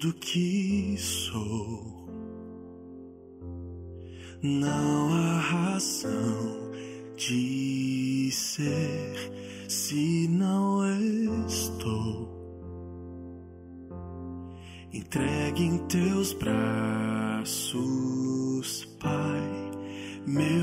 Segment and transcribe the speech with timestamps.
[0.00, 2.08] tudo que sou.
[4.42, 6.70] Não há razão
[7.16, 10.80] de ser se não
[11.46, 12.40] estou
[14.92, 17.68] entregue em teus braços,
[18.98, 19.70] Pai.
[20.26, 20.59] Meu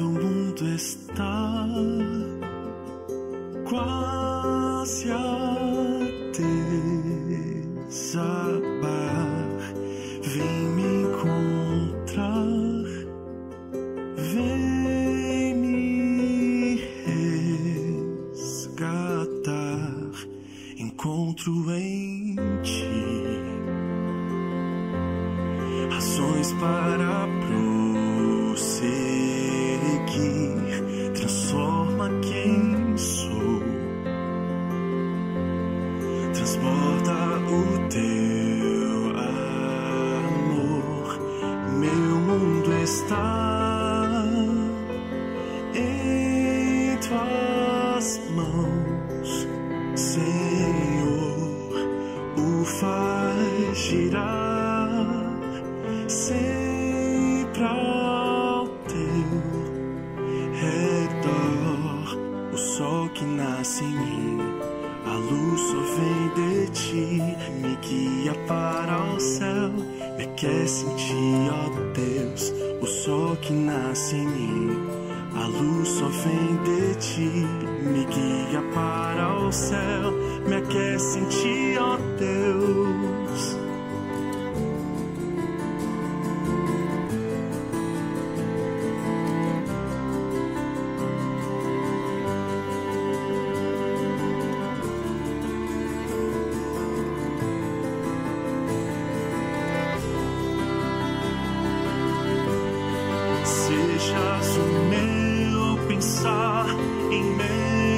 [103.67, 106.67] Sejas o meu pensar,
[107.11, 107.97] em meu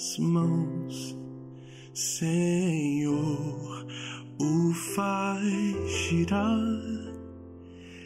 [0.00, 1.18] tuas mãos,
[1.92, 3.86] Senhor.
[4.40, 5.42] O faz
[5.90, 7.12] girar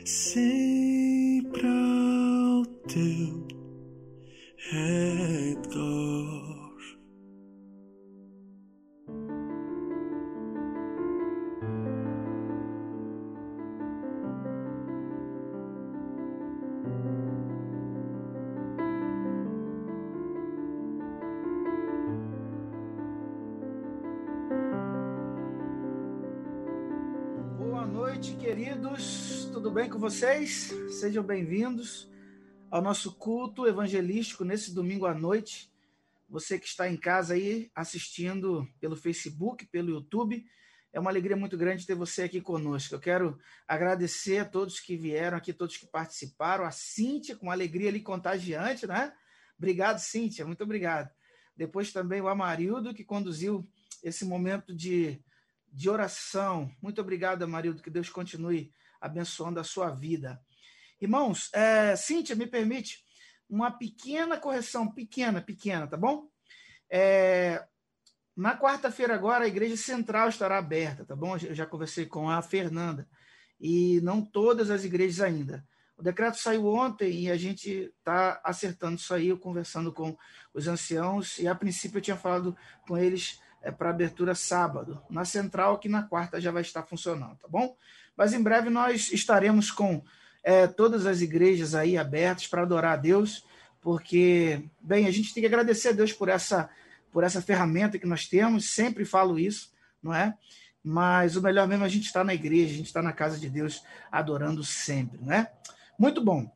[0.05, 3.44] sempre ao teu
[30.15, 30.73] vocês?
[31.01, 32.09] Sejam bem-vindos
[32.71, 35.69] ao nosso culto evangelístico nesse domingo à noite.
[36.29, 40.47] Você que está em casa aí assistindo pelo Facebook, pelo YouTube,
[40.93, 42.95] é uma alegria muito grande ter você aqui conosco.
[42.95, 47.53] Eu quero agradecer a todos que vieram aqui, todos que participaram, a Cíntia, com uma
[47.53, 49.13] alegria ali contagiante, né?
[49.59, 51.11] Obrigado, Cíntia, muito obrigado.
[51.57, 53.69] Depois também o Amarildo, que conduziu
[54.01, 55.21] esse momento de
[55.75, 56.71] de oração.
[56.81, 58.73] Muito obrigado, Amarildo, que Deus continue
[59.05, 60.41] abençoando a sua vida.
[61.01, 63.05] Irmãos, é, Cíntia, me permite
[63.49, 66.27] uma pequena correção, pequena, pequena, tá bom?
[66.91, 67.63] É,
[68.35, 71.37] na quarta-feira agora, a Igreja Central estará aberta, tá bom?
[71.37, 73.07] Eu já conversei com a Fernanda,
[73.61, 75.67] e não todas as igrejas ainda.
[75.97, 80.17] O decreto saiu ontem e a gente está acertando isso aí, conversando com
[80.53, 82.57] os anciãos, e a princípio eu tinha falado
[82.89, 87.39] com eles é para abertura sábado, na central, que na quarta já vai estar funcionando,
[87.39, 87.75] tá bom?
[88.17, 90.03] Mas em breve nós estaremos com
[90.43, 93.45] é, todas as igrejas aí abertas para adorar a Deus,
[93.81, 96.71] porque, bem, a gente tem que agradecer a Deus por essa,
[97.11, 99.73] por essa ferramenta que nós temos, sempre falo isso,
[100.03, 100.35] não é?
[100.83, 103.39] Mas o melhor mesmo é a gente estar na igreja, a gente estar na casa
[103.39, 103.83] de Deus
[104.13, 105.51] adorando sempre, não é?
[105.99, 106.51] Muito bom.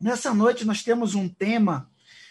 [0.00, 1.88] Nessa noite nós temos um tema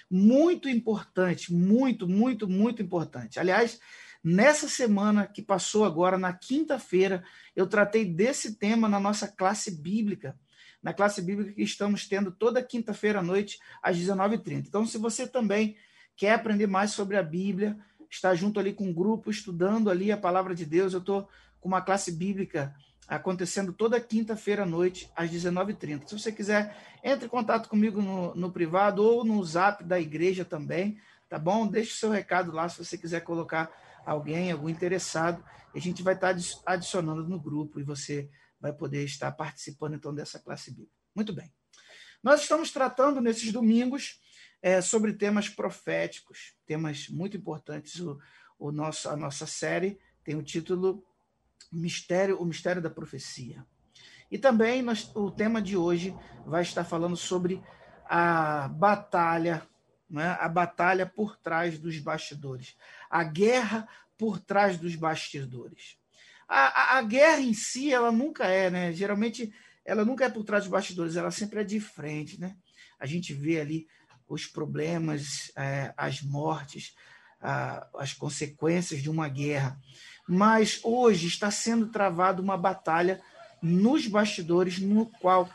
[0.09, 3.39] muito importante, muito, muito, muito importante.
[3.39, 3.79] Aliás,
[4.23, 7.23] nessa semana que passou agora, na quinta-feira,
[7.55, 10.37] eu tratei desse tema na nossa classe bíblica
[10.81, 14.67] na classe bíblica que estamos tendo toda quinta-feira à noite, às 19h30.
[14.67, 15.75] Então, se você também
[16.15, 17.77] quer aprender mais sobre a Bíblia,
[18.09, 21.27] está junto ali com um grupo, estudando ali a palavra de Deus, eu estou
[21.59, 22.73] com uma classe bíblica
[23.07, 26.07] acontecendo toda quinta-feira à noite, às 19h30.
[26.07, 30.45] Se você quiser, entre em contato comigo no, no privado ou no zap da igreja
[30.45, 31.67] também, tá bom?
[31.67, 33.71] Deixe seu recado lá se você quiser colocar
[34.05, 35.43] alguém, algum interessado.
[35.73, 36.35] A gente vai estar
[36.65, 38.29] adicionando no grupo e você
[38.59, 40.93] vai poder estar participando então dessa classe bíblica.
[41.15, 41.51] Muito bem.
[42.21, 44.19] Nós estamos tratando nesses domingos
[44.61, 47.99] é, sobre temas proféticos, temas muito importantes.
[47.99, 48.19] O,
[48.57, 51.03] o nosso, a nossa série tem o título
[51.71, 53.65] Mistério, o Mistério da Profecia.
[54.29, 56.15] E também nós, o tema de hoje
[56.45, 57.63] vai estar falando sobre
[58.05, 59.67] a batalha,
[60.09, 62.75] né, a batalha por trás dos bastidores,
[63.09, 65.99] a guerra por trás dos bastidores
[66.49, 68.91] a, a, guerra em si, ela nunca é, né?
[68.91, 69.53] Geralmente,
[69.85, 72.55] ela nunca é por trás dos bastidores, ela sempre é de frente, né?
[72.99, 73.87] A gente vê ali
[74.27, 76.95] os problemas, é, as mortes,
[77.39, 79.79] a, as consequências de uma guerra.
[80.27, 83.21] Mas hoje está sendo travada uma batalha
[83.61, 85.47] nos bastidores, no qual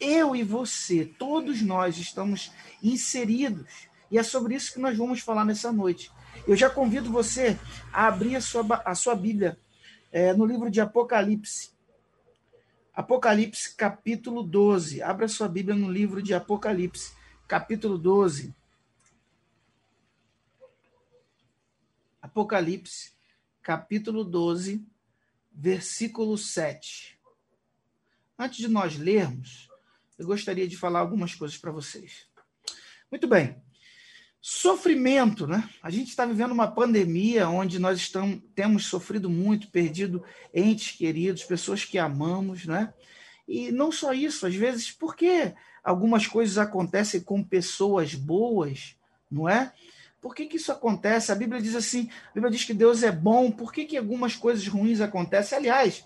[0.00, 2.50] eu e você, todos nós estamos
[2.82, 3.88] inseridos.
[4.10, 6.10] E é sobre isso que nós vamos falar nessa noite.
[6.46, 7.58] Eu já convido você
[7.92, 9.58] a abrir a sua, a sua Bíblia
[10.10, 11.70] é, no livro de Apocalipse.
[12.92, 15.02] Apocalipse, capítulo 12.
[15.02, 17.12] Abra sua Bíblia no livro de Apocalipse,
[17.46, 18.54] capítulo 12.
[22.20, 23.12] Apocalipse,
[23.62, 24.84] capítulo 12,
[25.52, 27.18] versículo 7.
[28.38, 29.68] Antes de nós lermos,
[30.18, 32.28] eu gostaria de falar algumas coisas para vocês.
[33.10, 33.60] Muito bem.
[34.42, 35.68] Sofrimento, né?
[35.82, 41.44] A gente está vivendo uma pandemia onde nós estamos, temos sofrido muito, perdido entes queridos,
[41.44, 42.92] pessoas que amamos, né?
[43.46, 45.52] E não só isso, às vezes, por que
[45.84, 48.96] algumas coisas acontecem com pessoas boas,
[49.30, 49.72] não é?
[50.22, 51.32] Por que, que isso acontece?
[51.32, 54.36] A Bíblia diz assim: a Bíblia diz que Deus é bom, por que, que algumas
[54.36, 55.58] coisas ruins acontecem?
[55.58, 56.04] Aliás,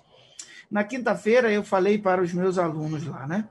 [0.69, 3.49] na quinta-feira eu falei para os meus alunos lá, né?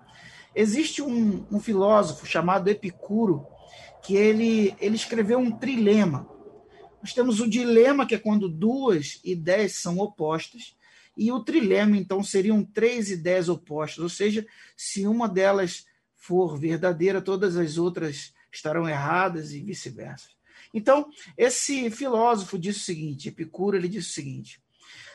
[0.55, 3.47] Existe um, um filósofo chamado Epicuro,
[4.03, 6.29] que ele, ele escreveu um trilema.
[7.01, 10.75] Nós temos o dilema, que é quando duas ideias são opostas,
[11.15, 14.45] e o trilema, então, seriam três ideias opostas, ou seja,
[14.75, 15.85] se uma delas
[16.15, 20.29] for verdadeira, todas as outras estarão erradas e vice-versa.
[20.73, 24.61] Então, esse filósofo disse o seguinte, Epicuro, ele disse o seguinte,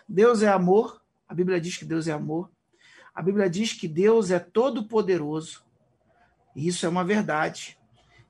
[0.09, 2.51] Deus é amor, a Bíblia diz que Deus é amor,
[3.15, 5.65] a Bíblia diz que Deus é todo poderoso,
[6.55, 7.79] e isso é uma verdade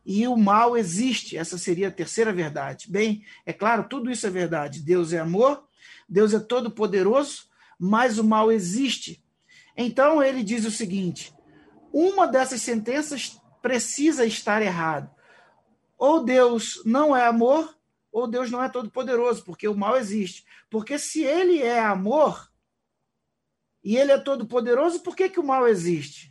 [0.09, 1.37] e o mal existe.
[1.37, 2.91] Essa seria a terceira verdade.
[2.91, 4.81] Bem, é claro, tudo isso é verdade.
[4.81, 5.69] Deus é amor,
[6.09, 7.43] Deus é todo poderoso,
[7.79, 9.23] mas o mal existe.
[9.77, 11.35] Então ele diz o seguinte:
[11.93, 15.15] uma dessas sentenças precisa estar errado.
[15.99, 17.77] Ou Deus não é amor,
[18.11, 20.43] ou Deus não é todo poderoso, porque o mal existe.
[20.71, 22.51] Porque se ele é amor
[23.85, 26.28] e ele é todo poderoso, por que, que o mal existe?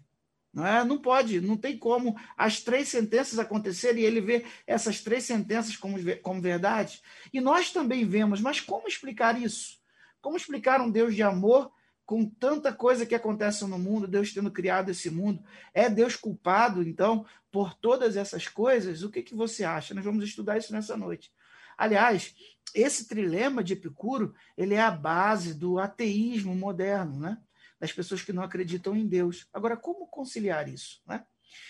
[0.57, 0.83] Não, é?
[0.83, 5.77] não pode, não tem como as três sentenças acontecerem e ele vê essas três sentenças
[5.77, 6.99] como, como verdade.
[7.31, 9.77] E nós também vemos, mas como explicar isso?
[10.19, 11.71] Como explicar um Deus de amor
[12.07, 15.43] com tanta coisa que acontece no mundo, Deus tendo criado esse mundo?
[15.75, 19.03] É Deus culpado, então, por todas essas coisas?
[19.03, 19.93] O que, que você acha?
[19.93, 21.31] Nós vamos estudar isso nessa noite.
[21.77, 22.33] Aliás,
[22.73, 27.37] esse trilema de Epicuro, ele é a base do ateísmo moderno, né?
[27.79, 29.47] Das pessoas que não acreditam em Deus.
[29.53, 31.01] Agora, como conciliar isso?
[31.05, 31.25] Né?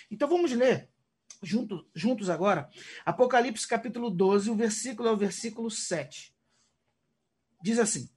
[0.09, 0.89] Então vamos ler
[1.43, 2.69] junto, juntos agora
[3.05, 6.33] Apocalipse capítulo 12, o versículo é o versículo 7.
[7.61, 8.09] Diz assim: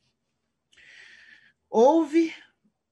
[1.68, 2.34] Houve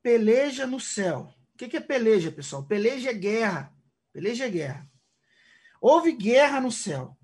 [0.02, 1.32] peleja no céu.
[1.54, 2.64] O que é peleja, pessoal?
[2.64, 3.74] Peleja é guerra.
[4.12, 4.90] Peleja é guerra.
[5.80, 7.16] Houve guerra no céu.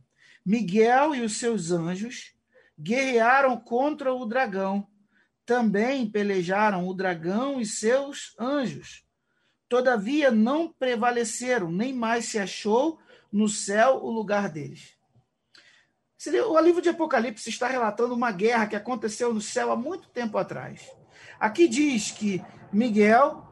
[0.45, 2.35] Miguel e os seus anjos
[2.79, 4.87] guerrearam contra o dragão
[5.47, 9.05] também pelejaram o dragão e seus anjos.
[9.69, 12.99] Todavia não prevaleceram, nem mais se achou
[13.33, 14.95] no céu o lugar deles.
[16.47, 20.39] O livro de Apocalipse está relatando uma guerra que aconteceu no céu há muito tempo
[20.39, 20.89] atrás.
[21.39, 23.45] Aqui diz que Miguel,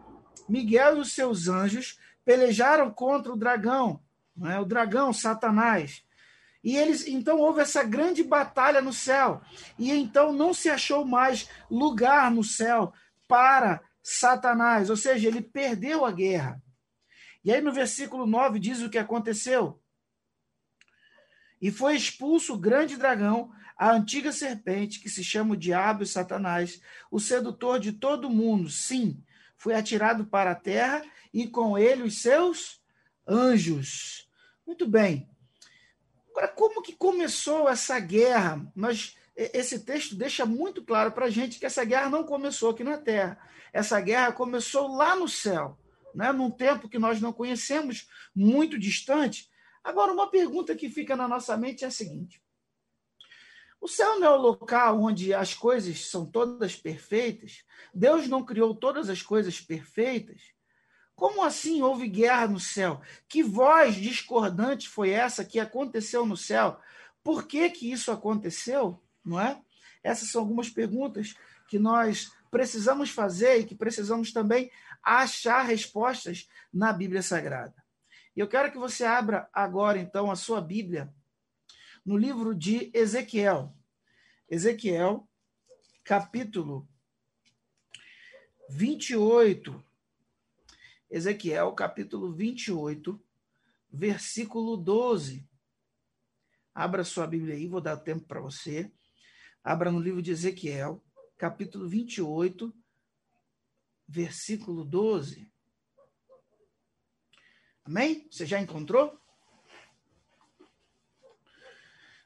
[0.48, 4.00] Miguel e os seus anjos pelejaram contra o dragão,
[4.34, 4.58] não é?
[4.58, 6.02] o dragão, Satanás.
[6.62, 9.42] E eles, então houve essa grande batalha no céu.
[9.78, 12.92] E então não se achou mais lugar no céu
[13.26, 16.62] para Satanás, ou seja, ele perdeu a guerra.
[17.44, 19.80] E aí no versículo 9 diz o que aconteceu.
[21.60, 26.06] E foi expulso o grande dragão, a antiga serpente, que se chama o diabo e
[26.06, 28.68] Satanás, o sedutor de todo mundo.
[28.68, 29.22] Sim,
[29.56, 31.02] foi atirado para a terra
[31.32, 32.80] e com ele os seus
[33.26, 34.28] anjos.
[34.66, 35.31] Muito bem.
[36.32, 38.66] Agora, como que começou essa guerra?
[38.74, 42.82] Mas esse texto deixa muito claro para a gente que essa guerra não começou aqui
[42.82, 43.38] na Terra.
[43.72, 45.78] Essa guerra começou lá no céu,
[46.14, 46.32] né?
[46.32, 49.50] num tempo que nós não conhecemos, muito distante.
[49.84, 52.42] Agora, uma pergunta que fica na nossa mente é a seguinte:
[53.80, 57.64] o céu não é o local onde as coisas são todas perfeitas?
[57.94, 60.40] Deus não criou todas as coisas perfeitas?
[61.22, 63.00] Como assim houve guerra no céu?
[63.28, 66.80] Que voz discordante foi essa que aconteceu no céu?
[67.22, 69.00] Por que, que isso aconteceu?
[69.24, 69.62] Não é?
[70.02, 71.36] Essas são algumas perguntas
[71.68, 74.68] que nós precisamos fazer e que precisamos também
[75.00, 77.76] achar respostas na Bíblia Sagrada.
[78.34, 81.14] E eu quero que você abra agora, então, a sua Bíblia
[82.04, 83.72] no livro de Ezequiel.
[84.50, 85.28] Ezequiel,
[86.02, 86.84] capítulo
[88.68, 89.91] 28.
[91.12, 93.22] Ezequiel, capítulo 28,
[93.92, 95.46] versículo 12.
[96.74, 98.90] Abra sua Bíblia aí, vou dar tempo para você.
[99.62, 101.04] Abra no livro de Ezequiel,
[101.36, 102.74] capítulo 28,
[104.08, 105.52] versículo 12.
[107.84, 108.26] Amém?
[108.30, 109.20] Você já encontrou?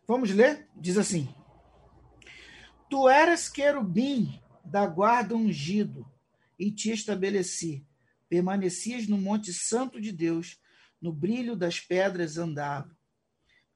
[0.07, 0.71] Vamos ler?
[0.77, 1.29] Diz assim:
[2.89, 6.09] Tu eras querubim da guarda ungido,
[6.57, 7.85] e te estabeleci.
[8.29, 10.59] Permanecias no monte santo de Deus,
[11.01, 12.97] no brilho das pedras andava.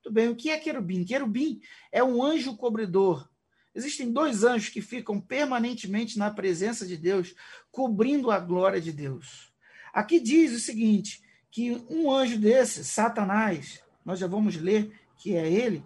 [0.02, 1.04] Muito bem, o que é querubim?
[1.04, 1.61] Querubim
[1.92, 3.28] é um anjo cobridor.
[3.75, 7.35] Existem dois anjos que ficam permanentemente na presença de Deus,
[7.71, 9.52] cobrindo a glória de Deus.
[9.92, 15.50] Aqui diz o seguinte: que um anjo desse, Satanás, nós já vamos ler que é
[15.50, 15.85] ele,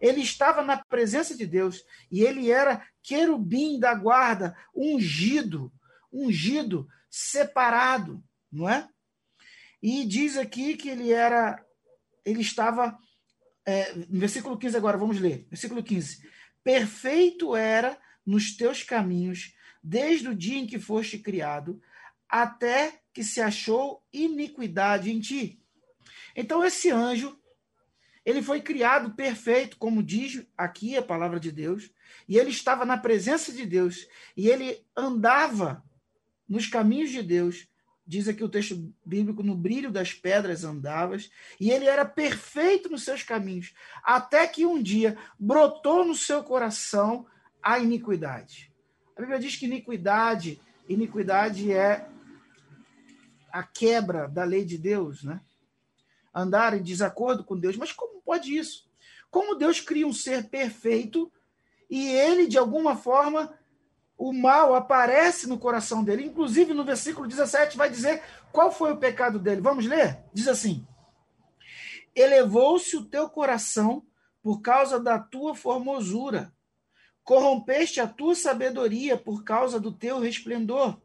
[0.00, 5.72] ele estava na presença de Deus e ele era querubim da guarda, ungido,
[6.12, 8.88] ungido, separado, não é?
[9.80, 11.64] E diz aqui que ele era,
[12.24, 12.98] ele estava,
[13.64, 16.28] é, no versículo 15 agora, vamos ler, versículo 15.
[16.64, 21.80] Perfeito era nos teus caminhos, desde o dia em que foste criado,
[22.28, 25.62] até que se achou iniquidade em ti.
[26.34, 27.38] Então, esse anjo
[28.24, 31.92] ele foi criado perfeito, como diz aqui a palavra de Deus,
[32.26, 35.83] e ele estava na presença de Deus, e ele andava
[36.48, 37.66] nos caminhos de Deus,
[38.06, 43.02] diz aqui o texto bíblico, no brilho das pedras andavas, e ele era perfeito nos
[43.02, 47.26] seus caminhos, até que um dia brotou no seu coração
[47.62, 48.70] a iniquidade.
[49.16, 52.06] A Bíblia diz que iniquidade, iniquidade é
[53.50, 55.40] a quebra da lei de Deus, né?
[56.34, 57.76] Andar em desacordo com Deus.
[57.76, 58.90] Mas como pode isso?
[59.30, 61.32] Como Deus cria um ser perfeito
[61.88, 63.56] e ele, de alguma forma,
[64.16, 66.24] o mal aparece no coração dele.
[66.24, 69.60] Inclusive, no versículo 17, vai dizer qual foi o pecado dele.
[69.60, 70.18] Vamos ler?
[70.32, 70.86] Diz assim:
[72.14, 74.04] Elevou-se o teu coração
[74.42, 76.52] por causa da tua formosura,
[77.22, 81.00] corrompeste a tua sabedoria por causa do teu resplendor.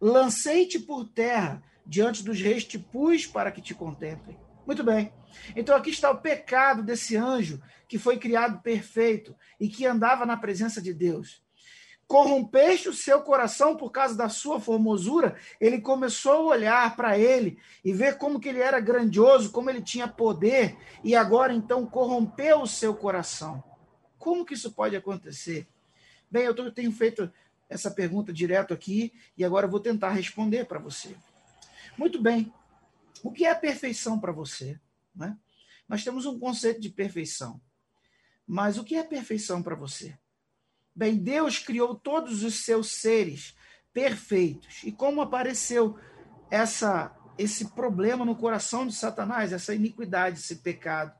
[0.00, 4.38] Lancei-te por terra, diante dos reis te pus para que te contemplem.
[4.66, 5.12] Muito bem.
[5.54, 10.36] Então aqui está o pecado desse anjo que foi criado perfeito e que andava na
[10.36, 11.43] presença de Deus.
[12.06, 17.58] Corrompeste o seu coração por causa da sua formosura, ele começou a olhar para ele
[17.84, 22.60] e ver como que ele era grandioso, como ele tinha poder, e agora então corrompeu
[22.60, 23.62] o seu coração.
[24.18, 25.66] Como que isso pode acontecer?
[26.30, 27.30] Bem, eu tenho feito
[27.68, 31.16] essa pergunta direto aqui e agora vou tentar responder para você.
[31.96, 32.52] Muito bem.
[33.22, 34.78] O que é perfeição para você?
[35.14, 35.36] Né?
[35.88, 37.60] Nós temos um conceito de perfeição.
[38.46, 40.18] Mas o que é perfeição para você?
[40.94, 43.56] Bem, Deus criou todos os seus seres
[43.92, 44.82] perfeitos.
[44.84, 45.98] E como apareceu
[46.50, 51.12] essa esse problema no coração de Satanás, essa iniquidade, esse pecado?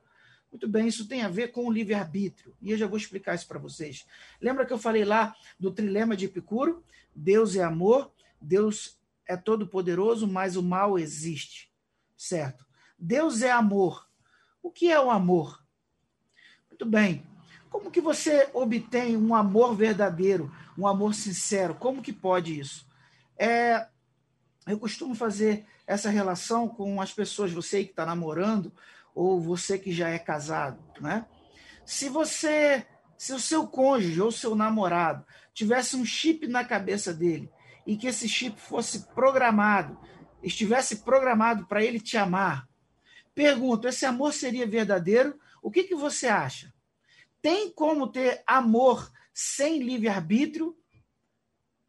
[0.49, 2.55] Muito bem, isso tem a ver com o livre-arbítrio.
[2.61, 4.05] E eu já vou explicar isso para vocês.
[4.39, 6.81] Lembra que eu falei lá do trilema de Epicuro?
[7.13, 11.69] Deus é amor, Deus é todo-poderoso, mas o mal existe.
[12.15, 12.65] Certo?
[12.97, 14.09] Deus é amor.
[14.63, 15.61] O que é o amor?
[16.69, 17.25] Muito bem.
[17.69, 21.75] Como que você obtém um amor verdadeiro, um amor sincero?
[21.75, 22.87] Como que pode isso?
[23.37, 23.87] É,
[24.67, 28.71] eu costumo fazer essa relação com as pessoas, você que está namorando,
[29.13, 31.25] ou você que já é casado, né?
[31.85, 32.85] Se você,
[33.17, 37.49] se o seu cônjuge ou seu namorado tivesse um chip na cabeça dele
[37.85, 39.97] e que esse chip fosse programado,
[40.41, 42.67] estivesse programado para ele te amar,
[43.33, 45.39] pergunto, esse amor seria verdadeiro?
[45.61, 46.73] O que, que você acha?
[47.45, 50.75] Tem como ter amor sem livre-arbítrio?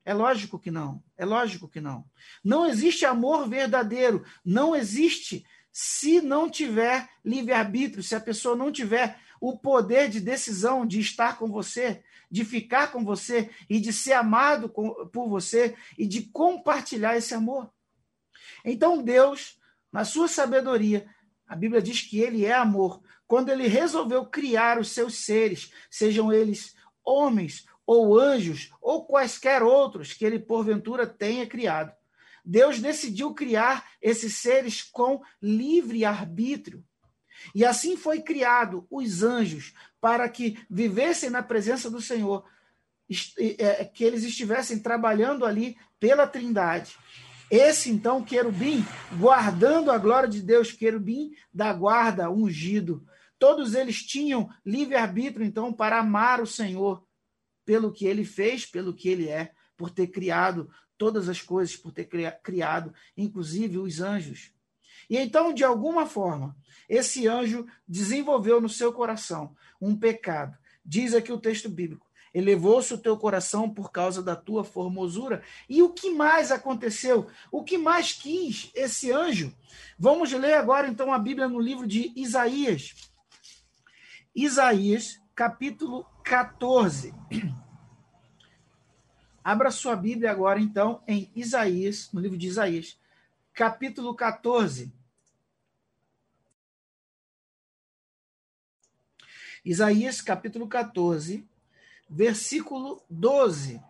[0.05, 1.03] É lógico que não.
[1.17, 2.05] É lógico que não.
[2.45, 4.23] Não existe amor verdadeiro.
[4.45, 10.85] Não existe se não tiver livre-arbítrio, se a pessoa não tiver o poder de decisão
[10.87, 16.07] de estar com você, de ficar com você e de ser amado por você e
[16.07, 17.73] de compartilhar esse amor.
[18.63, 19.59] Então Deus,
[19.91, 21.09] na sua sabedoria,
[21.47, 23.01] a Bíblia diz que ele é amor.
[23.27, 26.75] Quando ele resolveu criar os seus seres, sejam eles
[27.05, 31.93] homens ou anjos ou quaisquer outros que ele porventura tenha criado,
[32.45, 36.85] Deus decidiu criar esses seres com livre arbítrio.
[37.55, 42.45] E assim foi criado os anjos para que vivessem na presença do Senhor,
[43.59, 46.97] é, que eles estivessem trabalhando ali pela Trindade.
[47.51, 48.85] Esse então querubim,
[49.19, 53.07] guardando a glória de Deus, querubim da guarda ungido.
[53.39, 57.07] Todos eles tinham livre arbítrio então para amar o Senhor
[57.65, 61.93] pelo que ele fez, pelo que ele é, por ter criado todas as coisas, por
[61.93, 62.09] ter
[62.43, 64.53] criado, inclusive os anjos.
[65.09, 66.57] E então, de alguma forma,
[66.89, 70.57] esse anjo desenvolveu no seu coração um pecado.
[70.85, 72.06] Diz aqui o texto bíblico:
[72.37, 75.43] elevou-se o teu coração por causa da tua formosura.
[75.67, 77.31] E o que mais aconteceu?
[77.51, 79.57] O que mais quis esse anjo?
[79.99, 82.95] Vamos ler agora então a Bíblia no livro de Isaías.
[84.35, 87.15] Isaías, capítulo 14.
[89.43, 93.01] Abra sua Bíblia agora, então, em Isaías, no livro de Isaías,
[93.55, 94.93] capítulo 14.
[99.65, 101.49] Isaías, capítulo 14,
[102.09, 103.83] versículo 12.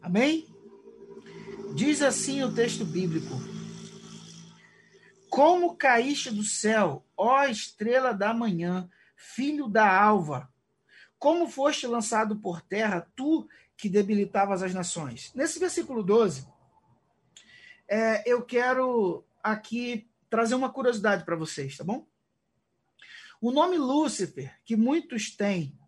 [0.00, 0.46] Amém?
[1.74, 3.34] Diz assim o texto bíblico:
[5.30, 10.52] como caíste do céu, ó estrela da manhã, filho da alva?
[11.18, 15.32] Como foste lançado por terra, tu que debilitavas as nações?
[15.34, 16.46] Nesse versículo 12,
[17.88, 22.06] é, eu quero aqui trazer uma curiosidade para vocês, tá bom?
[23.38, 25.78] O nome Lúcifer, que muitos têm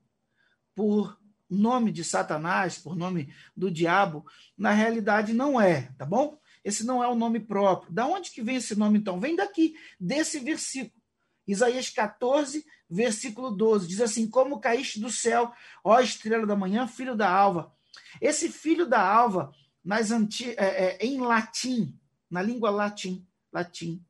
[0.74, 6.38] por nome de Satanás, por nome do diabo, na realidade não é, tá bom?
[6.62, 7.90] Esse não é o nome próprio.
[7.90, 9.18] Da onde que vem esse nome, então?
[9.18, 11.02] Vem daqui, desse versículo.
[11.46, 13.88] Isaías 14, versículo 12.
[13.88, 17.74] Diz assim: Como caíste do céu, ó estrela da manhã, filho da alva.
[18.20, 19.50] Esse filho da alva,
[19.82, 20.50] nas anti...
[20.58, 24.04] É, é, em latim, na língua latim, latim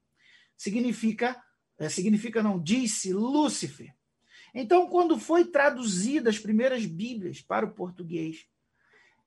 [0.57, 1.41] significa,
[1.79, 3.95] é, significa não, disse Lúcifer.
[4.55, 8.47] Então, quando foi traduzida as primeiras Bíblias para o português,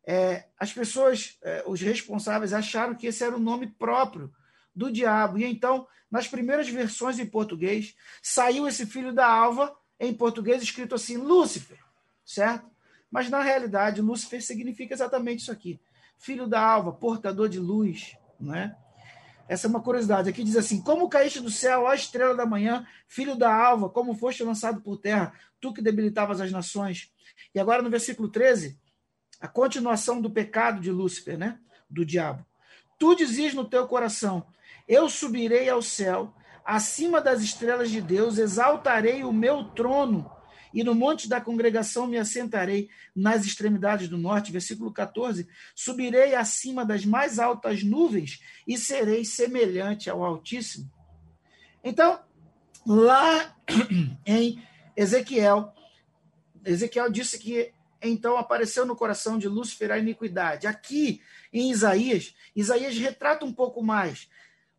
[0.05, 4.33] é, as pessoas, é, os responsáveis, acharam que esse era o nome próprio
[4.73, 5.37] do diabo.
[5.37, 10.95] E então, nas primeiras versões em português, saiu esse filho da alva, em português, escrito
[10.95, 11.77] assim, Lúcifer,
[12.25, 12.69] certo?
[13.11, 15.79] Mas na realidade, Lúcifer significa exatamente isso aqui:
[16.17, 18.77] filho da alva, portador de luz, não é?
[19.47, 20.29] Essa é uma curiosidade.
[20.29, 24.13] Aqui diz assim: Como caíste do céu, ó estrela da manhã, filho da alva, como
[24.13, 27.11] foste lançado por terra, tu que debilitavas as nações.
[27.53, 28.77] E agora no versículo 13,
[29.39, 31.59] a continuação do pecado de Lúcifer, né?
[31.89, 32.45] Do diabo.
[32.99, 34.45] Tu dizias no teu coração:
[34.87, 36.33] Eu subirei ao céu,
[36.65, 40.29] acima das estrelas de Deus, exaltarei o meu trono,
[40.77, 44.51] e no monte da congregação me assentarei nas extremidades do norte.
[44.51, 50.87] Versículo 14: Subirei acima das mais altas nuvens e serei semelhante ao Altíssimo.
[51.83, 52.19] Então,
[52.85, 53.57] lá
[54.23, 54.63] em
[54.95, 55.73] Ezequiel,
[56.63, 60.67] Ezequiel disse que então apareceu no coração de Lúcifer a iniquidade.
[60.67, 64.29] Aqui em Isaías, Isaías retrata um pouco mais.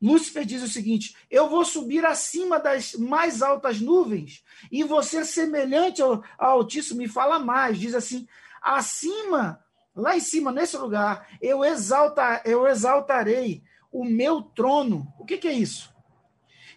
[0.00, 6.00] Lúcifer diz o seguinte: Eu vou subir acima das mais altas nuvens e você semelhante
[6.00, 7.78] ao, ao Altíssimo me fala mais.
[7.78, 8.26] Diz assim:
[8.62, 9.62] acima,
[9.94, 15.12] lá em cima, nesse lugar, eu, exalta, eu exaltarei o meu trono.
[15.18, 15.92] O que, que é isso?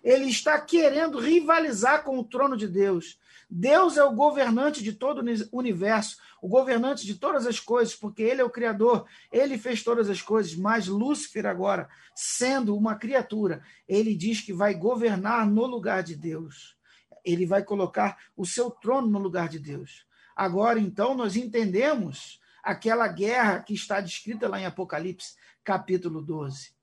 [0.03, 3.19] Ele está querendo rivalizar com o trono de Deus.
[3.53, 8.23] Deus é o governante de todo o universo o governante de todas as coisas, porque
[8.23, 13.63] ele é o Criador, ele fez todas as coisas, mas Lúcifer, agora, sendo uma criatura,
[13.87, 16.75] ele diz que vai governar no lugar de Deus.
[17.23, 20.07] Ele vai colocar o seu trono no lugar de Deus.
[20.35, 26.73] Agora, então, nós entendemos aquela guerra que está descrita lá em Apocalipse, capítulo 12.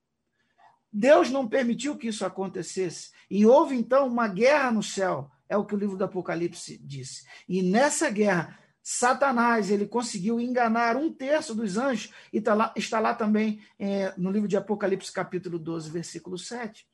[0.91, 3.11] Deus não permitiu que isso acontecesse.
[3.29, 7.25] E houve então uma guerra no céu, é o que o livro do Apocalipse disse.
[7.47, 12.99] E nessa guerra, Satanás ele conseguiu enganar um terço dos anjos, e está lá, está
[12.99, 16.87] lá também é, no livro de Apocalipse, capítulo 12, versículo 7.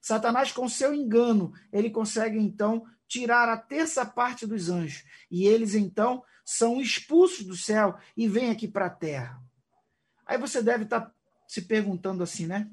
[0.00, 5.04] Satanás, com seu engano, ele consegue então tirar a terça parte dos anjos.
[5.30, 9.40] E eles então são expulsos do céu e vêm aqui para a terra.
[10.26, 11.14] Aí você deve estar tá
[11.46, 12.70] se perguntando assim, né?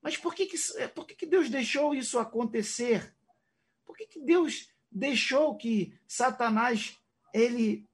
[0.00, 0.56] Mas por que, que,
[0.94, 3.14] por que, que Deus deixou isso acontecer?
[3.84, 6.98] Por que, que Deus deixou que Satanás
[7.32, 7.88] ele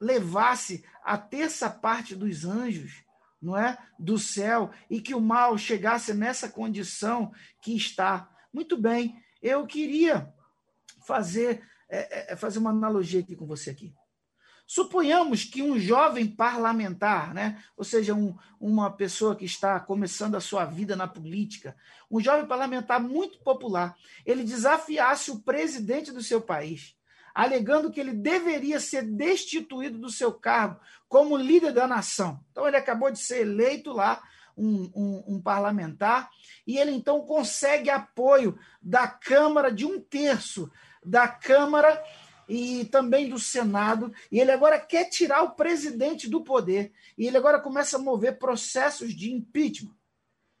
[0.00, 3.04] levasse a terça parte dos anjos,
[3.40, 8.30] não é, do céu e que o mal chegasse nessa condição que está?
[8.52, 10.32] Muito bem, eu queria
[11.06, 13.94] fazer é, é, fazer uma analogia aqui com você aqui.
[14.66, 20.40] Suponhamos que um jovem parlamentar, né, ou seja, um, uma pessoa que está começando a
[20.40, 21.76] sua vida na política,
[22.10, 26.96] um jovem parlamentar muito popular, ele desafiasse o presidente do seu país,
[27.32, 32.40] alegando que ele deveria ser destituído do seu cargo como líder da nação.
[32.50, 34.20] Então, ele acabou de ser eleito lá,
[34.56, 36.28] um, um, um parlamentar,
[36.66, 40.68] e ele então consegue apoio da Câmara de um terço
[41.04, 42.02] da Câmara
[42.48, 47.36] e também do Senado, e ele agora quer tirar o presidente do poder, e ele
[47.36, 49.94] agora começa a mover processos de impeachment.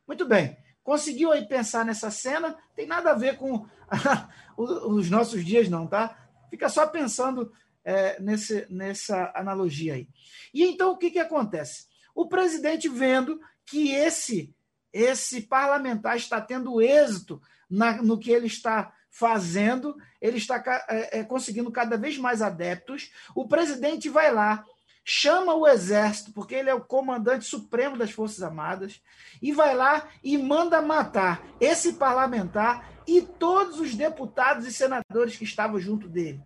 [0.06, 3.66] Muito bem, conseguiu aí pensar nessa cena, tem nada a ver com
[4.56, 6.28] os nossos dias, não, tá?
[6.50, 7.52] Fica só pensando
[7.84, 10.08] é, nesse, nessa analogia aí.
[10.52, 11.86] E então o que, que acontece?
[12.14, 14.54] O presidente vendo que esse
[14.92, 21.24] esse parlamentar está tendo êxito na, no que ele está fazendo, ele está é, é,
[21.24, 23.10] conseguindo cada vez mais adeptos.
[23.34, 24.62] O presidente vai lá,
[25.02, 29.00] chama o exército, porque ele é o comandante supremo das Forças Armadas,
[29.40, 35.44] e vai lá e manda matar esse parlamentar e todos os deputados e senadores que
[35.44, 36.42] estavam junto dele.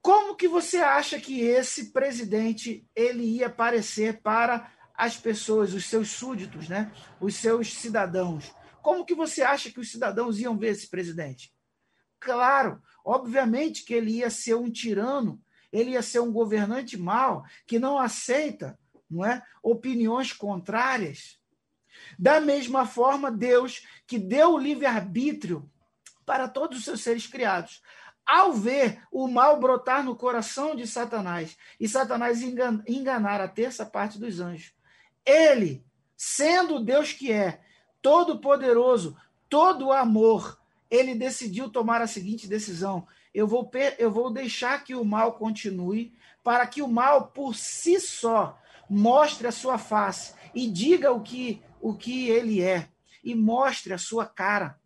[0.00, 6.10] Como que você acha que esse presidente ele ia aparecer para as pessoas, os seus
[6.10, 6.92] súditos, né?
[7.20, 8.52] os seus cidadãos?
[8.82, 11.54] Como que você acha que os cidadãos iam ver esse presidente?
[12.20, 15.40] Claro, obviamente que ele ia ser um tirano,
[15.72, 21.38] ele ia ser um governante mau, que não aceita não é, opiniões contrárias.
[22.18, 25.70] Da mesma forma, Deus, que deu o livre-arbítrio
[26.24, 27.82] para todos os seus seres criados,
[28.24, 34.18] ao ver o mal brotar no coração de Satanás e Satanás enganar a terça parte
[34.18, 34.72] dos anjos,
[35.26, 35.84] ele,
[36.16, 37.61] sendo Deus que é,
[38.02, 39.16] todo-poderoso,
[39.48, 40.60] todo amor,
[40.90, 46.12] ele decidiu tomar a seguinte decisão: eu vou, eu vou deixar que o mal continue,
[46.42, 48.58] para que o mal por si só
[48.90, 52.88] mostre a sua face e diga o que, o que ele é,
[53.24, 54.78] e mostre a sua cara.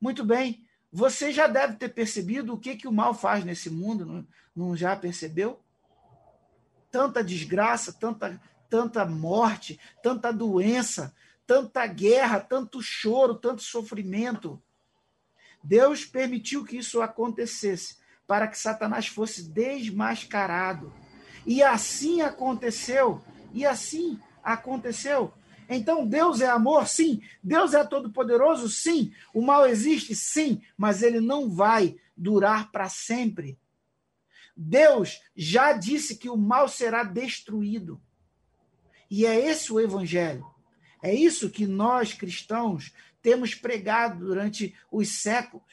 [0.00, 4.04] Muito bem, você já deve ter percebido o que, que o mal faz nesse mundo,
[4.04, 5.60] não, não já percebeu?
[6.90, 11.14] Tanta desgraça, tanta, tanta morte, tanta doença,
[11.50, 14.62] tanta guerra, tanto choro, tanto sofrimento.
[15.64, 20.92] Deus permitiu que isso acontecesse para que Satanás fosse desmascarado.
[21.44, 23.20] E assim aconteceu.
[23.52, 25.34] E assim aconteceu.
[25.68, 26.86] Então, Deus é amor?
[26.86, 27.20] Sim.
[27.42, 28.68] Deus é todo-poderoso?
[28.68, 29.12] Sim.
[29.34, 30.14] O mal existe?
[30.14, 30.62] Sim.
[30.78, 33.58] Mas ele não vai durar para sempre.
[34.56, 38.00] Deus já disse que o mal será destruído.
[39.10, 40.48] E é esse o evangelho.
[41.02, 45.66] É isso que nós cristãos temos pregado durante os séculos.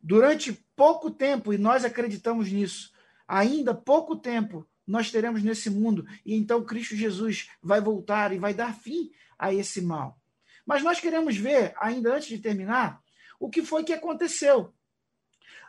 [0.00, 2.92] Durante pouco tempo, e nós acreditamos nisso,
[3.26, 8.52] ainda pouco tempo nós teremos nesse mundo, e então Cristo Jesus vai voltar e vai
[8.52, 10.20] dar fim a esse mal.
[10.66, 13.00] Mas nós queremos ver, ainda antes de terminar,
[13.38, 14.74] o que foi que aconteceu.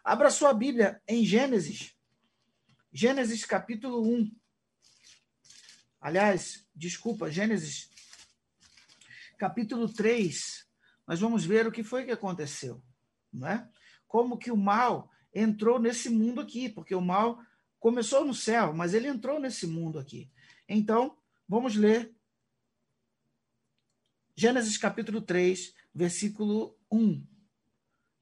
[0.04, 1.96] Abra sua Bíblia em Gênesis,
[2.92, 4.32] Gênesis capítulo 1.
[6.02, 7.90] Aliás, desculpa, Gênesis
[9.44, 10.66] capítulo 3,
[11.06, 12.82] nós vamos ver o que foi que aconteceu,
[13.30, 13.70] não é?
[14.08, 17.42] Como que o mal entrou nesse mundo aqui, porque o mal
[17.78, 20.32] começou no céu, mas ele entrou nesse mundo aqui.
[20.66, 22.16] Então, vamos ler
[24.34, 27.22] Gênesis capítulo 3, versículo 1.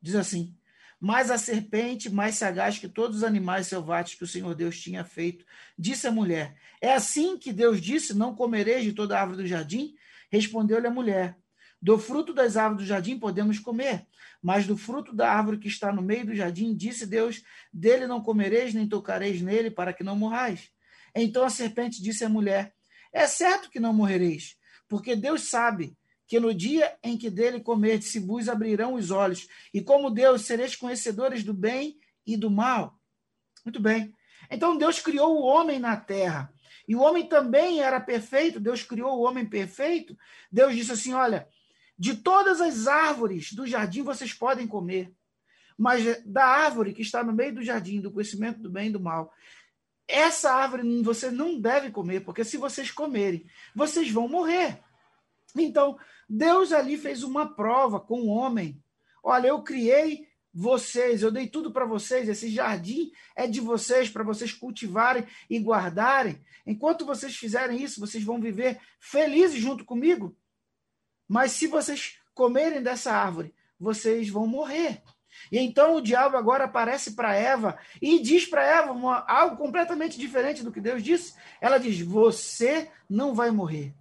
[0.02, 0.58] Diz assim:
[1.00, 5.06] Mas a serpente, mais sagaz que todos os animais selvagens que o Senhor Deus tinha
[5.06, 5.46] feito,
[5.78, 9.48] disse à mulher: É assim que Deus disse: Não comereis de toda a árvore do
[9.48, 9.96] jardim?
[10.32, 11.38] Respondeu-lhe a mulher:
[11.82, 14.08] Do fruto das árvores do jardim podemos comer,
[14.42, 18.22] mas do fruto da árvore que está no meio do jardim, disse Deus: dele não
[18.22, 20.72] comereis nem tocareis nele, para que não morrais.
[21.14, 22.74] Então a serpente disse à mulher:
[23.12, 24.56] É certo que não morrereis,
[24.88, 29.50] porque Deus sabe que no dia em que dele comerdes, se vos abrirão os olhos,
[29.74, 32.98] e como Deus sereis conhecedores do bem e do mal.
[33.66, 34.14] Muito bem.
[34.50, 36.54] Então Deus criou o homem na terra.
[36.88, 40.18] E o homem também era perfeito, Deus criou o homem perfeito.
[40.52, 41.48] Deus disse assim: Olha,
[41.98, 45.14] de todas as árvores do jardim vocês podem comer,
[45.78, 49.00] mas da árvore que está no meio do jardim, do conhecimento do bem e do
[49.00, 49.34] mal,
[50.08, 54.80] essa árvore você não deve comer, porque se vocês comerem, vocês vão morrer.
[55.56, 58.82] Então, Deus ali fez uma prova com o homem.
[59.24, 64.24] Olha, eu criei vocês, eu dei tudo para vocês, esse jardim é de vocês, para
[64.24, 66.44] vocês cultivarem e guardarem.
[66.66, 70.36] Enquanto vocês fizerem isso, vocês vão viver felizes junto comigo.
[71.28, 75.02] Mas se vocês comerem dessa árvore, vocês vão morrer.
[75.50, 80.20] E então o diabo agora aparece para Eva e diz para Eva uma, algo completamente
[80.20, 81.34] diferente do que Deus disse.
[81.62, 83.96] Ela diz: Você não vai morrer.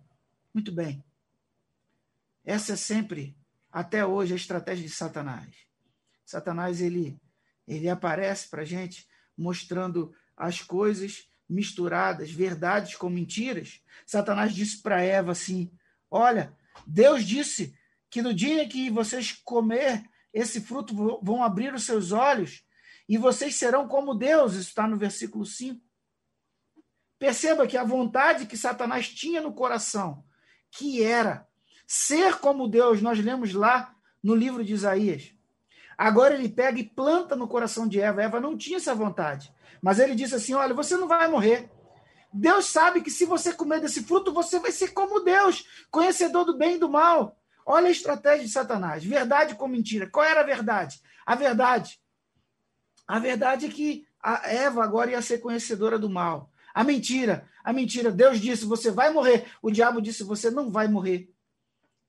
[0.53, 1.03] Muito bem.
[2.45, 3.37] Essa é sempre,
[3.71, 5.70] até hoje, a estratégia de Satanás.
[6.31, 7.21] Satanás ele,
[7.67, 9.05] ele aparece para a gente
[9.37, 13.81] mostrando as coisas misturadas, verdades com mentiras.
[14.07, 15.73] Satanás disse para Eva assim:
[16.09, 17.75] Olha, Deus disse
[18.09, 22.63] que no dia que vocês comer esse fruto vão abrir os seus olhos
[23.09, 24.53] e vocês serão como Deus.
[24.53, 25.85] Isso está no versículo 5.
[27.19, 30.25] Perceba que a vontade que Satanás tinha no coração,
[30.71, 31.45] que era
[31.89, 35.40] ser como Deus, nós lemos lá no livro de Isaías.
[36.01, 38.23] Agora ele pega e planta no coração de Eva.
[38.23, 39.53] Eva não tinha essa vontade.
[39.83, 41.71] Mas ele disse assim: Olha, você não vai morrer.
[42.33, 46.57] Deus sabe que se você comer desse fruto, você vai ser como Deus, conhecedor do
[46.57, 47.37] bem e do mal.
[47.67, 50.09] Olha a estratégia de Satanás: verdade com mentira.
[50.09, 51.03] Qual era a verdade?
[51.27, 52.01] A verdade.
[53.07, 56.51] A verdade é que a Eva agora ia ser conhecedora do mal.
[56.73, 57.47] A mentira.
[57.63, 58.11] A mentira.
[58.11, 59.49] Deus disse: você vai morrer.
[59.61, 61.31] O diabo disse: você não vai morrer.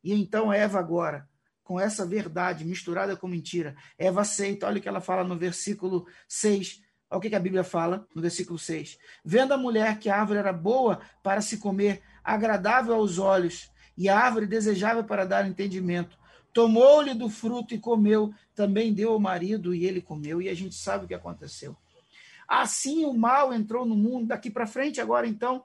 [0.02, 1.28] E então Eva agora,
[1.72, 6.06] com essa verdade misturada com mentira, Eva aceita, olha o que ela fala no versículo
[6.28, 6.82] 6.
[7.10, 8.98] Olha o que a Bíblia fala no versículo 6.
[9.24, 14.10] Vendo a mulher que a árvore era boa para se comer, agradável aos olhos, e
[14.10, 16.18] a árvore desejável para dar entendimento,
[16.52, 20.76] tomou-lhe do fruto e comeu, também deu ao marido e ele comeu, e a gente
[20.76, 21.78] sabe o que aconteceu.
[22.50, 25.64] Assim o mal entrou no mundo, daqui para frente, agora então,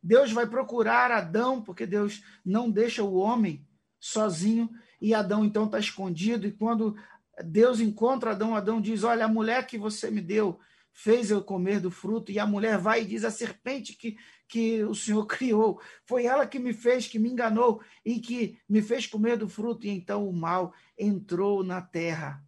[0.00, 3.66] Deus vai procurar Adão, porque Deus não deixa o homem
[4.00, 6.46] sozinho, e Adão então está escondido.
[6.46, 6.96] E quando
[7.44, 10.58] Deus encontra Adão, Adão diz: Olha, a mulher que você me deu
[10.92, 12.32] fez eu comer do fruto.
[12.32, 14.16] E a mulher vai e diz: A serpente que,
[14.48, 18.82] que o Senhor criou, foi ela que me fez, que me enganou e que me
[18.82, 19.86] fez comer do fruto.
[19.86, 22.44] E então o mal entrou na terra.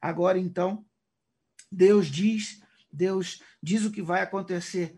[0.00, 0.84] Agora então,
[1.70, 2.60] Deus diz,
[2.90, 4.96] Deus diz o que vai acontecer.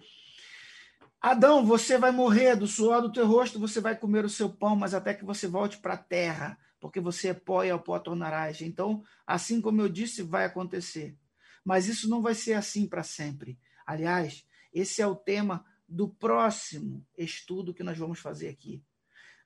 [1.27, 4.77] Adão, você vai morrer do suor do teu rosto, você vai comer o seu pão,
[4.77, 7.99] mas até que você volte para a terra, porque você é pó e ao pó
[7.99, 8.61] tornarás.
[8.61, 11.17] Então, assim como eu disse, vai acontecer.
[11.65, 13.59] Mas isso não vai ser assim para sempre.
[13.87, 18.85] Aliás, esse é o tema do próximo estudo que nós vamos fazer aqui.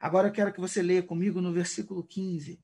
[0.01, 2.61] Agora eu quero que você leia comigo no versículo 15.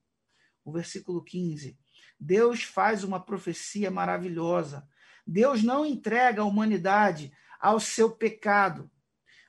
[0.65, 1.79] O versículo 15.
[2.19, 4.89] Deus faz uma profecia maravilhosa.
[5.25, 8.91] Deus não entrega a humanidade ao seu pecado.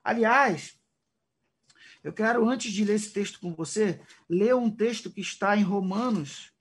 [0.06, 0.80] Aliás,
[2.04, 5.64] eu quero, antes de ler esse texto com você, ler um texto que está em
[5.64, 6.54] Romanos.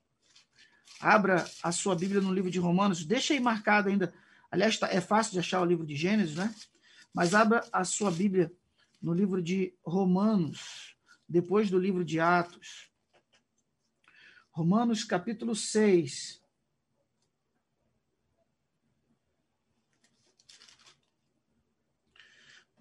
[0.98, 3.04] Abra a sua Bíblia no livro de Romanos.
[3.04, 4.14] Deixa aí marcado ainda.
[4.50, 6.54] Aliás, tá, é fácil de achar o livro de Gênesis, né?
[7.12, 8.50] Mas abra a sua Bíblia
[9.02, 10.96] no livro de Romanos,
[11.28, 12.90] depois do livro de Atos.
[14.52, 16.40] Romanos capítulo 6.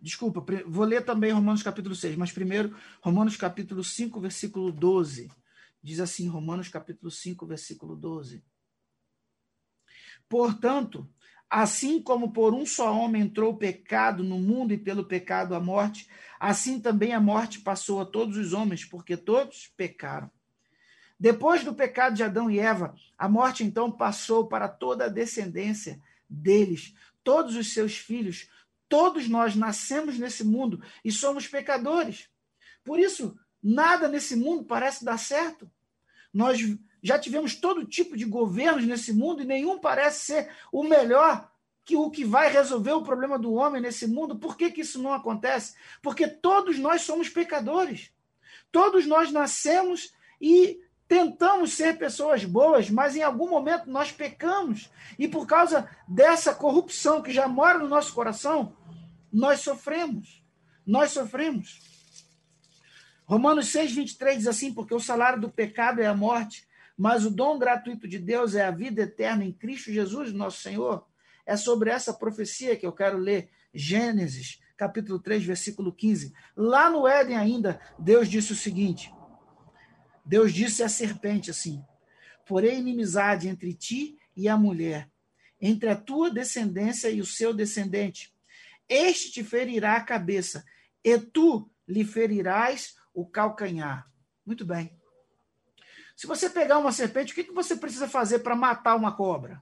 [0.04, 5.32] Desculpa, vou ler também Romanos capítulo 6, mas primeiro Romanos capítulo 5, versículo 12.
[5.82, 8.44] Diz assim, Romanos capítulo 5, versículo 12.
[10.28, 11.10] Portanto,
[11.50, 15.60] assim como por um só homem entrou o pecado no mundo e pelo pecado a
[15.62, 20.30] morte, assim também a morte passou a todos os homens, porque todos pecaram.
[21.18, 25.98] Depois do pecado de Adão e Eva, a morte então passou para toda a descendência
[26.30, 28.50] deles, todos os seus filhos,
[28.94, 32.30] Todos nós nascemos nesse mundo e somos pecadores.
[32.84, 35.68] Por isso, nada nesse mundo parece dar certo.
[36.32, 36.60] Nós
[37.02, 41.52] já tivemos todo tipo de governos nesse mundo e nenhum parece ser o melhor
[41.84, 44.38] que o que vai resolver o problema do homem nesse mundo.
[44.38, 45.74] Por que, que isso não acontece?
[46.00, 48.12] Porque todos nós somos pecadores.
[48.72, 54.92] Todos nós nascemos e tentamos ser pessoas boas, mas em algum momento nós pecamos.
[55.18, 58.78] E por causa dessa corrupção que já mora no nosso coração,
[59.34, 60.44] nós sofremos.
[60.86, 61.80] Nós sofremos.
[63.26, 67.32] Romanos 6, 23 diz assim: porque o salário do pecado é a morte, mas o
[67.32, 71.06] dom gratuito de Deus é a vida eterna em Cristo Jesus, nosso Senhor.
[71.46, 76.34] É sobre essa profecia que eu quero ler Gênesis, capítulo 3, versículo 15.
[76.56, 79.12] Lá no Éden ainda, Deus disse o seguinte:
[80.26, 81.84] Deus disse à serpente assim:
[82.46, 85.10] Porém, inimizade entre ti e a mulher,
[85.60, 88.33] entre a tua descendência e o seu descendente.
[88.88, 90.64] Este te ferirá a cabeça,
[91.04, 94.10] e tu lhe ferirás o calcanhar.
[94.46, 94.98] Muito bem.
[96.16, 99.62] Se você pegar uma serpente, o que, que você precisa fazer para matar uma cobra?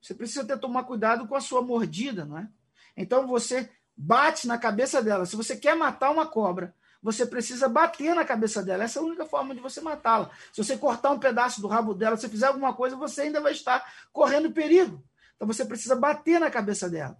[0.00, 2.48] Você precisa ter tomar cuidado com a sua mordida, não é?
[2.96, 5.26] Então você bate na cabeça dela.
[5.26, 8.84] Se você quer matar uma cobra, você precisa bater na cabeça dela.
[8.84, 10.30] Essa é a única forma de você matá-la.
[10.52, 13.52] Se você cortar um pedaço do rabo dela, se fizer alguma coisa, você ainda vai
[13.52, 15.02] estar correndo perigo.
[15.36, 17.16] Então você precisa bater na cabeça dela.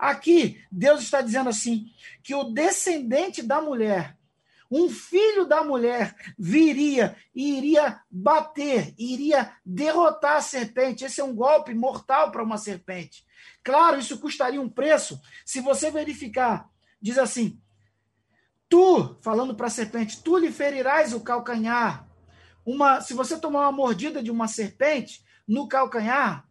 [0.00, 4.16] Aqui, Deus está dizendo assim: que o descendente da mulher
[4.70, 11.04] um filho da mulher viria e iria bater, iria derrotar a serpente.
[11.04, 13.26] Esse é um golpe mortal para uma serpente.
[13.64, 15.20] Claro, isso custaria um preço.
[15.44, 16.70] Se você verificar,
[17.02, 17.60] diz assim:
[18.68, 22.06] Tu, falando para a serpente, tu lhe ferirás o calcanhar.
[22.64, 26.48] Uma, se você tomar uma mordida de uma serpente no calcanhar,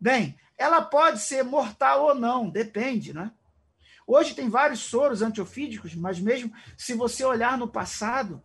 [0.00, 3.32] bem, ela pode ser mortal ou não, depende, né?
[4.06, 8.42] Hoje tem vários soros antiofídicos, mas mesmo se você olhar no passado,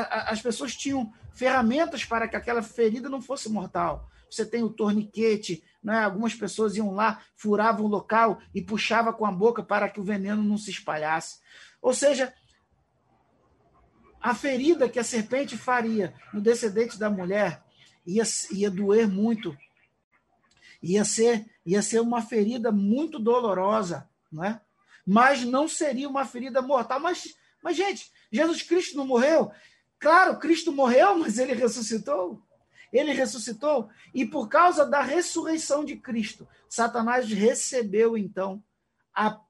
[0.00, 4.08] as pessoas tinham ferramentas para que aquela ferida não fosse mortal.
[4.30, 6.04] Você tem o torniquete, né?
[6.04, 10.04] algumas pessoas iam lá, furavam o local e puxava com a boca para que o
[10.04, 11.40] veneno não se espalhasse.
[11.82, 12.32] Ou seja,
[14.22, 17.62] a ferida que a serpente faria no descendente da mulher
[18.06, 19.54] ia, ia doer muito.
[20.82, 24.60] Ia ser, ia ser uma ferida muito dolorosa não é?
[25.04, 27.00] Mas não seria uma ferida mortal.
[27.00, 29.50] Mas, mas, gente, Jesus Cristo não morreu?
[29.98, 32.42] Claro, Cristo morreu, mas ele ressuscitou.
[32.92, 33.90] Ele ressuscitou.
[34.14, 38.62] E por causa da ressurreição de Cristo, Satanás recebeu, então,
[39.14, 39.40] a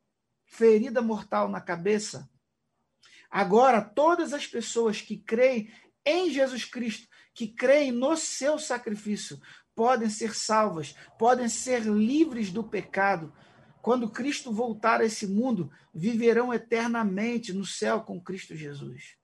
[0.47, 2.29] ferida mortal na cabeça.
[3.31, 5.73] Agora, todas as pessoas que creem
[6.05, 9.40] em Jesus Cristo, que creem no seu sacrifício,
[9.81, 13.33] podem ser salvas, podem ser livres do pecado,
[13.81, 19.16] quando Cristo voltar a esse mundo, viverão eternamente no céu com Cristo Jesus.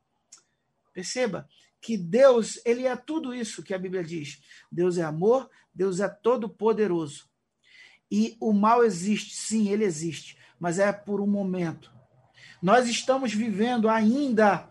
[0.94, 1.46] Perceba
[1.78, 4.40] que Deus, ele é tudo isso que a Bíblia diz.
[4.72, 7.28] Deus é amor, Deus é todo poderoso.
[8.10, 11.92] E o mal existe, sim, ele existe, mas é por um momento.
[12.62, 14.70] Nós estamos vivendo ainda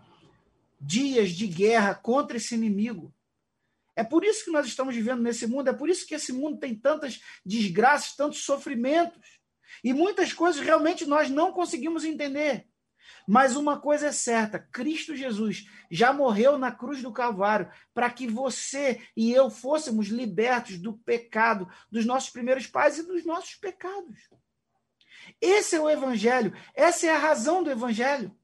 [0.80, 3.14] dias de guerra contra esse inimigo.
[3.96, 6.58] É por isso que nós estamos vivendo nesse mundo, é por isso que esse mundo
[6.58, 9.40] tem tantas desgraças, tantos sofrimentos.
[9.82, 12.66] E muitas coisas realmente nós não conseguimos entender.
[13.26, 18.26] Mas uma coisa é certa: Cristo Jesus já morreu na cruz do Calvário para que
[18.26, 24.28] você e eu fôssemos libertos do pecado dos nossos primeiros pais e dos nossos pecados.
[25.40, 28.36] Esse é o Evangelho, essa é a razão do Evangelho.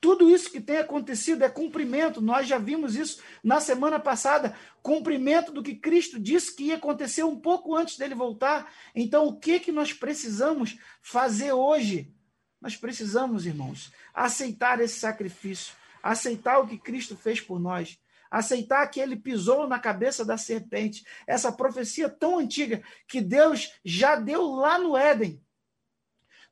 [0.00, 2.20] Tudo isso que tem acontecido é cumprimento.
[2.20, 4.56] Nós já vimos isso na semana passada.
[4.80, 8.72] Cumprimento do que Cristo disse que ia acontecer um pouco antes dele voltar.
[8.94, 12.14] Então, o que, que nós precisamos fazer hoje?
[12.60, 17.98] Nós precisamos, irmãos, aceitar esse sacrifício, aceitar o que Cristo fez por nós,
[18.30, 21.04] aceitar que ele pisou na cabeça da serpente.
[21.26, 25.42] Essa profecia tão antiga que Deus já deu lá no Éden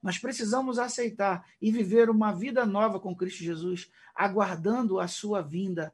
[0.06, 5.92] nós precisamos aceitar e viver uma vida nova com Cristo Jesus, aguardando a sua vinda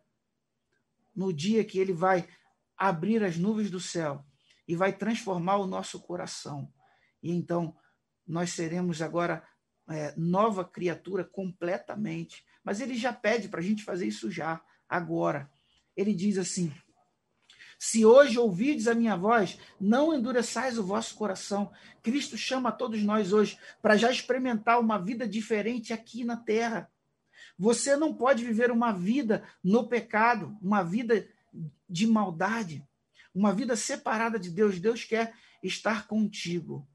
[1.17, 2.29] no dia que ele vai
[2.77, 4.23] abrir as nuvens do céu
[4.69, 6.71] e vai transformar o nosso coração.
[7.23, 7.75] E então
[8.27, 9.42] nós seremos agora
[9.88, 12.44] é, nova criatura completamente.
[12.63, 15.50] Mas ele já pede para a gente fazer isso já, agora.
[15.96, 16.71] Ele diz assim:
[17.85, 21.73] se hoje ouvides a minha voz, não endureçais o vosso coração.
[22.01, 26.89] Cristo chama todos nós hoje para já experimentar uma vida diferente aqui na terra.
[27.59, 31.29] Você não pode viver uma vida no pecado, uma vida
[31.91, 32.87] de maldade,
[33.35, 34.79] uma vida separada de Deus.
[34.79, 36.87] Deus quer estar contigo.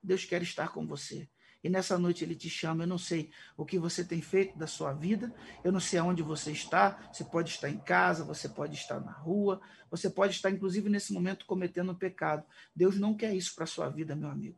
[0.00, 1.28] Deus quer estar com você.
[1.68, 2.84] E nessa noite ele te chama.
[2.84, 5.30] Eu não sei o que você tem feito da sua vida,
[5.62, 7.10] eu não sei aonde você está.
[7.12, 9.60] Você pode estar em casa, você pode estar na rua,
[9.90, 12.42] você pode estar, inclusive, nesse momento cometendo um pecado.
[12.74, 14.56] Deus não quer isso para a sua vida, meu amigo.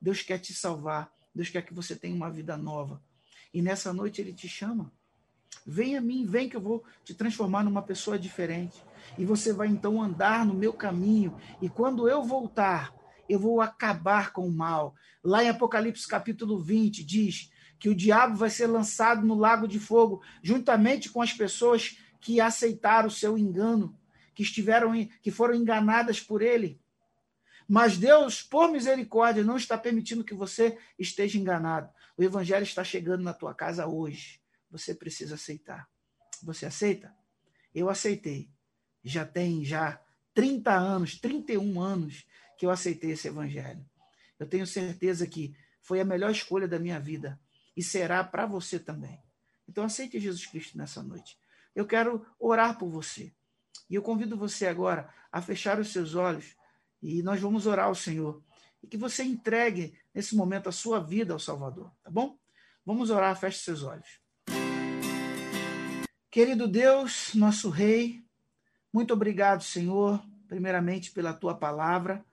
[0.00, 1.12] Deus quer te salvar.
[1.34, 3.02] Deus quer que você tenha uma vida nova.
[3.52, 4.90] E nessa noite ele te chama.
[5.66, 8.82] Vem a mim, vem que eu vou te transformar numa pessoa diferente.
[9.18, 11.38] E você vai então andar no meu caminho.
[11.60, 12.97] E quando eu voltar,
[13.28, 14.94] eu vou acabar com o mal.
[15.22, 19.78] Lá em Apocalipse capítulo 20 diz que o diabo vai ser lançado no lago de
[19.78, 23.96] fogo, juntamente com as pessoas que aceitaram o seu engano,
[24.34, 26.80] que estiveram que foram enganadas por ele.
[27.68, 31.92] Mas Deus, por misericórdia, não está permitindo que você esteja enganado.
[32.16, 34.40] O evangelho está chegando na tua casa hoje.
[34.70, 35.86] Você precisa aceitar.
[36.42, 37.14] Você aceita?
[37.74, 38.50] Eu aceitei.
[39.04, 40.00] Já tem já
[40.34, 42.26] 30 anos, 31 anos
[42.58, 43.88] que eu aceitei esse evangelho.
[44.38, 47.40] Eu tenho certeza que foi a melhor escolha da minha vida
[47.76, 49.22] e será para você também.
[49.66, 51.38] Então aceite Jesus Cristo nessa noite.
[51.74, 53.32] Eu quero orar por você.
[53.88, 56.56] E eu convido você agora a fechar os seus olhos
[57.00, 58.42] e nós vamos orar ao Senhor.
[58.82, 62.36] E que você entregue nesse momento a sua vida ao Salvador, tá bom?
[62.84, 64.20] Vamos orar, feche seus olhos.
[66.30, 68.24] Querido Deus, nosso Rei,
[68.92, 72.24] muito obrigado, Senhor, primeiramente pela tua palavra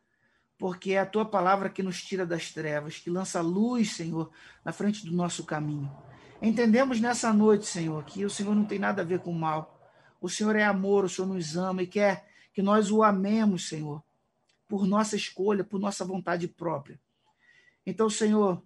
[0.57, 4.31] porque é a tua palavra que nos tira das trevas, que lança luz, Senhor,
[4.63, 5.91] na frente do nosso caminho.
[6.41, 9.79] Entendemos nessa noite, Senhor, que o Senhor não tem nada a ver com o mal.
[10.21, 14.01] O Senhor é amor, o Senhor nos ama e quer que nós o amemos, Senhor,
[14.67, 16.99] por nossa escolha, por nossa vontade própria.
[17.85, 18.63] Então, Senhor,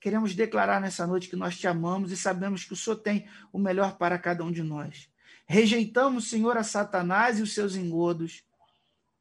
[0.00, 3.58] queremos declarar nessa noite que nós te amamos e sabemos que o Senhor tem o
[3.58, 5.08] melhor para cada um de nós.
[5.46, 8.42] Rejeitamos, Senhor, a Satanás e os seus engodos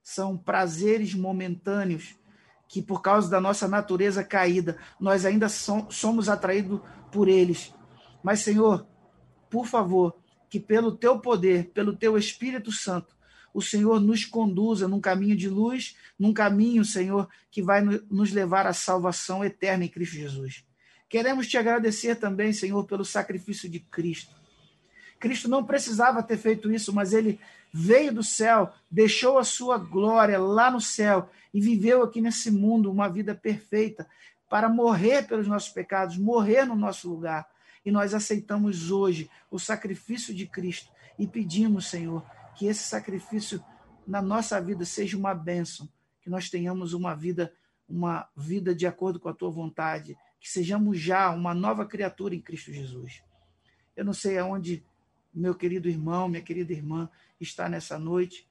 [0.03, 2.15] são prazeres momentâneos
[2.67, 6.79] que, por causa da nossa natureza caída, nós ainda somos atraídos
[7.11, 7.73] por eles.
[8.23, 8.87] Mas, Senhor,
[9.49, 10.15] por favor,
[10.49, 13.15] que pelo teu poder, pelo teu Espírito Santo,
[13.53, 18.65] o Senhor nos conduza num caminho de luz, num caminho, Senhor, que vai nos levar
[18.65, 20.63] à salvação eterna em Cristo Jesus.
[21.09, 24.40] Queremos te agradecer também, Senhor, pelo sacrifício de Cristo.
[25.21, 27.39] Cristo não precisava ter feito isso, mas ele
[27.71, 32.91] veio do céu, deixou a sua glória lá no céu e viveu aqui nesse mundo
[32.91, 34.07] uma vida perfeita
[34.49, 37.47] para morrer pelos nossos pecados, morrer no nosso lugar.
[37.85, 43.63] E nós aceitamos hoje o sacrifício de Cristo e pedimos, Senhor, que esse sacrifício
[44.07, 45.87] na nossa vida seja uma bênção,
[46.21, 47.53] que nós tenhamos uma vida,
[47.87, 52.41] uma vida de acordo com a tua vontade, que sejamos já uma nova criatura em
[52.41, 53.21] Cristo Jesus.
[53.95, 54.83] Eu não sei aonde
[55.33, 57.09] meu querido irmão, minha querida irmã
[57.39, 58.47] está nessa noite.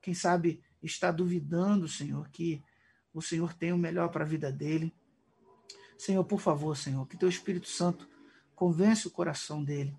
[0.00, 2.62] Quem sabe está duvidando, Senhor, que
[3.12, 4.92] o Senhor tem o melhor para a vida dele.
[5.98, 8.08] Senhor, por favor, Senhor, que teu Espírito Santo
[8.54, 9.94] convence o coração dele.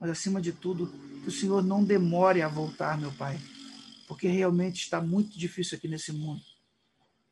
[0.00, 0.88] Mas, acima de tudo,
[1.22, 3.38] que o Senhor não demore a voltar, meu Pai,
[4.06, 6.42] porque realmente está muito difícil aqui nesse mundo.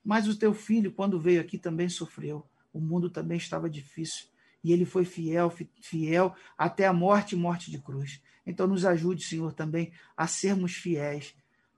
[0.04, 2.46] Mas o teu filho, quando veio aqui, também sofreu.
[2.72, 4.26] O mundo também estava difícil.
[4.62, 8.20] E ele foi fiel, fiel até a morte e morte de cruz.
[8.46, 11.34] Então, nos ajude, Senhor, também a sermos fiéis.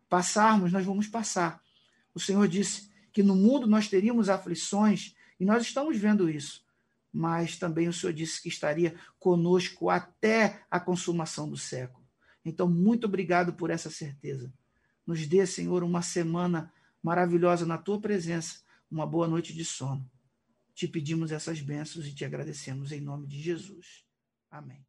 [0.08, 1.62] Passarmos, nós vamos passar.
[2.14, 6.64] O Senhor disse que no mundo nós teríamos aflições, e nós estamos vendo isso.
[7.12, 12.04] Mas também o Senhor disse que estaria conosco até a consumação do século.
[12.44, 14.52] Então, muito obrigado por essa certeza.
[15.06, 16.72] Nos dê, Senhor, uma semana
[17.02, 18.60] maravilhosa na tua presença,
[18.90, 20.08] uma boa noite de sono.
[20.74, 24.04] Te pedimos essas bênçãos e te agradecemos em nome de Jesus.
[24.50, 24.84] Amém.